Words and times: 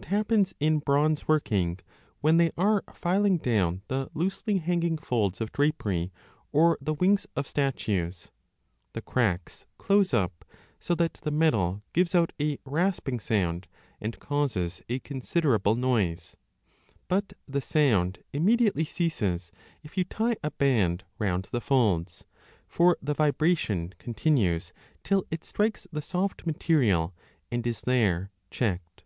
DE 0.00 0.06
AUDIBILIBUS 0.06 0.14
8o 0.14 0.16
2 0.16 0.16
a 0.16 0.16
happens 0.16 0.54
in 0.60 0.78
bronze 0.78 1.28
working 1.28 1.78
when 2.22 2.38
they 2.38 2.50
are 2.56 2.82
filing 2.94 3.36
down 3.36 3.82
the 3.88 4.08
loosely 4.14 4.56
hanging 4.56 4.96
folds 4.96 5.42
of 5.42 5.52
drapery 5.52 6.10
or 6.52 6.78
the 6.80 6.94
wings 6.94 7.26
of 7.36 7.46
statues; 7.46 8.30
the 8.94 9.02
cracks 9.02 9.66
close 9.76 10.14
up, 10.14 10.46
so 10.78 10.94
that 10.94 11.12
the 11.20 11.30
metal 11.30 11.82
gives 11.92 12.14
out 12.14 12.32
a 12.40 12.58
rasping 12.64 13.20
sound 13.20 13.68
and 14.00 14.18
causes 14.18 14.80
a 14.88 15.00
considerable 15.00 15.74
noise; 15.74 16.34
but 17.06 17.34
the 17.46 17.60
sound 17.60 18.20
40 18.28 18.28
immediately 18.32 18.84
ceases 18.86 19.52
if 19.82 19.98
you 19.98 20.04
tie 20.04 20.36
a 20.42 20.50
band 20.52 21.04
round 21.18 21.46
the 21.52 21.60
folds; 21.60 22.24
for 22.66 22.96
the 23.02 23.12
vibration 23.12 23.92
continues 23.98 24.72
till 25.04 25.26
it 25.30 25.44
strikes 25.44 25.86
the 25.92 26.00
soft 26.00 26.46
material 26.46 27.12
and 27.50 27.66
is 27.66 27.82
there 27.82 28.30
checked. 28.50 29.04